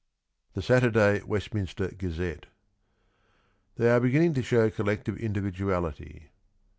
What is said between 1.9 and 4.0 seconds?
GAZETTE.... They are